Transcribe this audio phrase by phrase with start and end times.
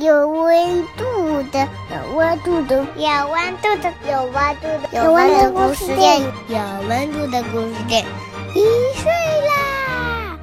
[0.00, 8.06] 有温度的，有温度的，有温度的，有温度的，有温度的故事店，有温度的故事店。
[8.54, 8.64] 一
[8.96, 9.12] 岁
[9.46, 10.38] 啦！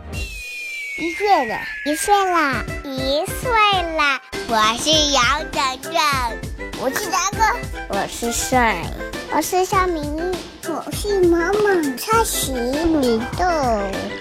[0.99, 3.51] 一岁了，一岁啦，一岁
[3.97, 4.21] 啦！
[4.47, 6.37] 我是杨展展，
[6.79, 7.39] 我是大哥，
[7.89, 8.75] 我是帅，
[9.31, 10.35] 我是小明，
[10.67, 11.51] 我是妈
[11.97, 13.43] 超喜米豆，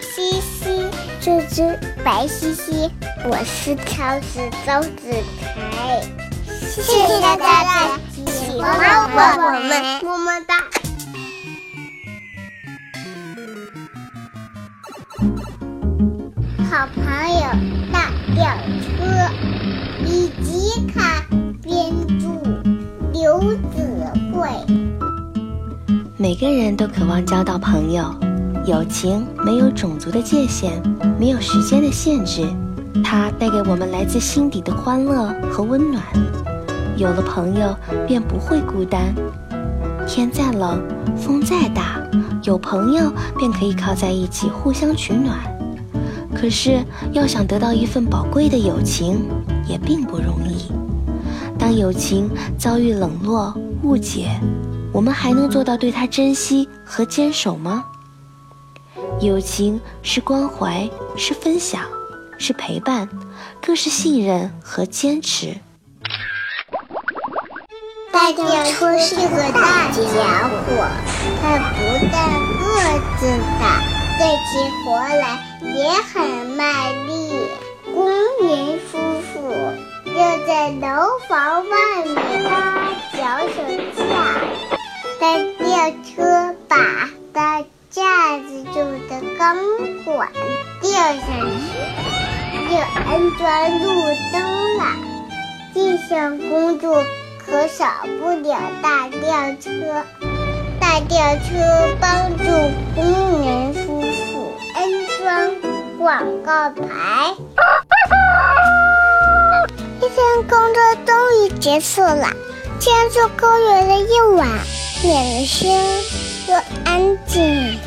[0.00, 0.88] 嘻嘻，
[1.20, 2.90] 这只白嘻嘻，
[3.24, 6.02] 我是超市周子台。
[6.48, 7.70] 谢谢大家的
[8.32, 9.16] 喜欢我，
[9.68, 10.56] 们么么哒。
[16.70, 17.40] 好朋友
[17.92, 18.40] 大吊
[18.80, 18.96] 车，
[20.06, 21.26] 以及卡
[21.62, 22.24] 编著，
[23.12, 23.75] 刘。
[26.26, 28.12] 每个人都渴望交到朋友，
[28.66, 30.72] 友情没有种族的界限，
[31.20, 32.44] 没有时间的限制，
[33.04, 36.02] 它带给我们来自心底的欢乐和温暖。
[36.96, 37.72] 有了朋友，
[38.08, 39.14] 便不会孤单。
[40.04, 40.82] 天再冷，
[41.16, 42.02] 风再大，
[42.42, 45.38] 有朋友便可以靠在一起，互相取暖。
[46.34, 49.24] 可是，要想得到一份宝贵的友情，
[49.68, 50.72] 也并不容易。
[51.56, 54.40] 当友情遭遇冷落、误解，
[54.96, 57.84] 我们还能做到对它珍惜和坚守吗？
[59.20, 61.82] 友情是关怀，是分享，
[62.38, 63.06] 是陪伴，
[63.60, 65.54] 更是信任和坚持。
[68.10, 70.88] 大吊车是个大家伙，
[71.42, 71.76] 它不
[72.10, 72.64] 但个
[73.18, 73.28] 子
[73.60, 73.82] 大，
[74.16, 77.44] 对起活来也很卖力。
[77.94, 78.08] 工
[78.40, 79.52] 人夫妇
[80.18, 83.62] 要在楼房外面搭脚手
[83.94, 84.04] 架，
[85.20, 85.26] 大
[85.58, 86.76] 吊车把
[87.32, 88.74] 大架子中
[89.08, 89.56] 的钢
[90.04, 90.28] 管
[90.80, 91.18] 吊上
[91.60, 91.66] 去，
[92.70, 93.84] 就安装路
[94.32, 94.34] 灯
[94.78, 94.82] 了。
[95.74, 97.04] 这项工作。
[97.48, 97.86] 可少
[98.20, 99.20] 不了大吊
[99.60, 100.02] 车，
[100.80, 102.42] 大吊车帮助
[102.96, 103.04] 工
[103.40, 105.54] 人夫妇安装
[105.96, 107.36] 广告牌。
[110.00, 111.14] 一天工作终
[111.44, 112.30] 于结束了，
[112.78, 114.46] 天是公园的一晚，
[115.02, 115.72] 冷清
[116.48, 116.54] 又
[116.84, 117.78] 安静。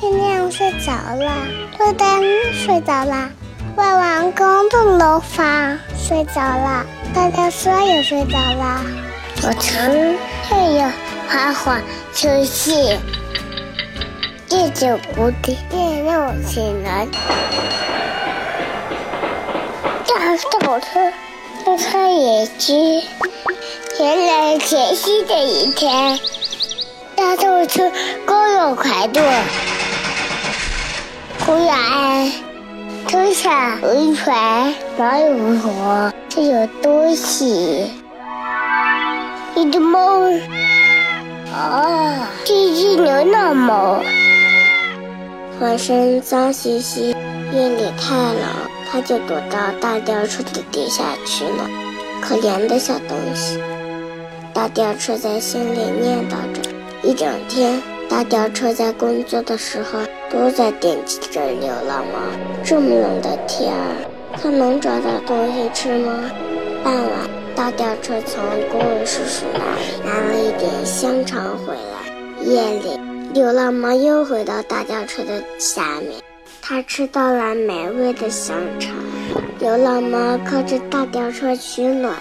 [0.00, 1.46] 天亮睡着了，
[1.78, 3.28] 路灯睡着了，
[3.76, 8.80] 外完工的楼房睡着了，大家说也睡着了。
[9.42, 10.16] 我曾
[10.50, 10.90] 也有
[11.28, 11.80] 花花
[12.14, 13.00] 出现，
[14.46, 17.06] 这种蝴蝶便让我醒来。
[20.06, 21.12] 大吊车，
[21.66, 23.02] 要穿野鸡。
[23.98, 26.20] 原来全新的一天，
[27.14, 27.90] 大吊车
[28.26, 29.22] 刚有开动，
[31.38, 32.30] 突然
[33.08, 37.90] 车上有一团毛油火，这有东西。
[39.54, 40.30] 一只猫，
[41.54, 44.02] 啊，是一只流浪猫，
[45.58, 47.16] 浑身脏兮兮。
[47.54, 48.42] 夜里太冷，
[48.92, 51.66] 它就躲到大吊车的底下去了。
[52.20, 53.62] 可怜的小东西，
[54.66, 56.60] 大吊车在心里念叨着。
[57.00, 62.18] 一整天，大吊车在工作的时候都在惦记着流浪猫。
[62.64, 63.94] 这么冷的天儿，
[64.32, 66.12] 它能找到东西吃吗？
[66.82, 67.12] 傍晚。
[67.54, 72.42] 大吊车从工人叔叔那里拿了一点香肠回来。
[72.42, 72.98] 夜里，
[73.32, 76.20] 流浪猫又回到大吊车的下面，
[76.60, 78.96] 它吃到了美味的香肠。
[79.60, 82.16] 流浪猫靠着大吊车取暖，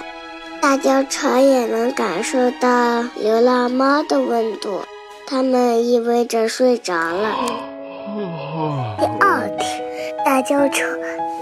[0.65, 4.81] 大吊车也能感受到流浪猫的温度。
[5.27, 7.35] 它们依偎着睡着了。
[8.97, 9.83] 第二天，
[10.25, 10.87] 大吊车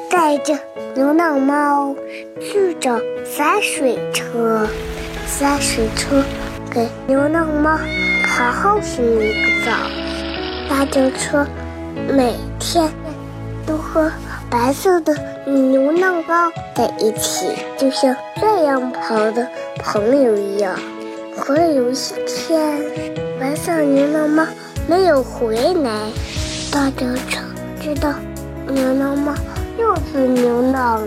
[0.10, 0.54] 带着。
[0.94, 1.96] 流浪猫
[2.42, 4.68] 去找洒水车，
[5.26, 6.22] 洒水车
[6.70, 7.78] 给流浪猫
[8.28, 9.72] 好好洗一个澡。
[10.70, 11.48] 大吊车
[12.10, 12.92] 每天
[13.66, 14.12] 都喝
[14.54, 15.12] 白色的
[15.48, 19.48] 流浪猫在一起，就像这样跑的
[19.80, 20.80] 朋友一样。
[21.36, 21.96] 可有一
[22.28, 22.80] 天，
[23.40, 24.46] 白色流浪猫
[24.88, 25.92] 没有回来，
[26.72, 27.42] 大吊车
[27.82, 28.14] 知道
[28.68, 29.34] 流浪猫。
[29.80, 31.02] 又是流浪。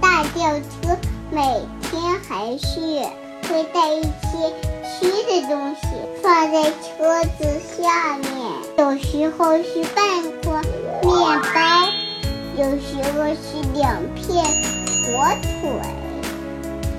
[0.00, 0.96] 大吊车
[1.30, 1.42] 每
[1.82, 2.80] 天还是
[3.46, 4.54] 会带一些
[4.88, 5.86] 吃的东西
[6.22, 7.44] 放在车子
[7.76, 8.32] 下面，
[8.78, 10.62] 有时候是半块
[11.02, 11.12] 面
[11.42, 11.99] 包，
[12.56, 14.44] 有时候是两片
[15.06, 15.70] 火腿，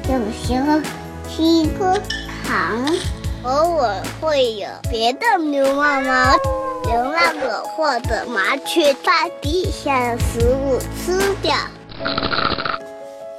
[0.09, 0.80] 有时候
[1.30, 2.00] 是一颗
[2.44, 2.86] 糖。
[3.44, 6.12] 偶尔会有别的流浪猫。
[6.86, 11.56] 流浪狗或者麻雀把地下的食物吃掉。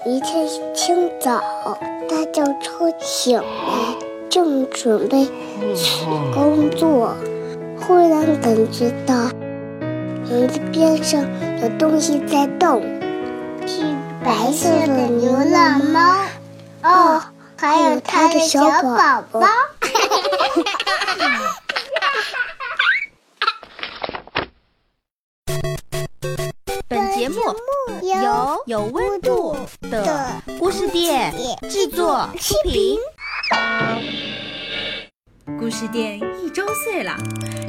[0.06, 1.41] 一天清早，
[2.08, 3.44] 大家都醒来，
[4.31, 5.26] 正准备
[5.75, 6.05] 去
[6.35, 7.17] 工作，
[7.81, 9.15] 忽然感觉到
[10.29, 11.25] 轮子边上
[11.62, 12.82] 有东西在动，
[13.69, 13.82] 是
[14.25, 16.00] 白色的流浪猫。
[16.82, 17.23] 哦，
[17.56, 19.41] 还有它的小宝宝。
[26.88, 27.37] 本节目
[28.03, 31.32] 由有温度的故事店
[31.70, 32.99] 制作出品。
[35.72, 37.16] 故事店一周岁了，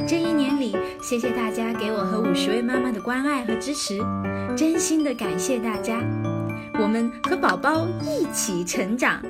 [0.06, 3.98] 这一年里，谢谢大家给我和五十位妈妈的关爱和支持，
[4.54, 6.02] 真心的感谢大家。
[6.78, 9.22] 我们和宝宝一起成长。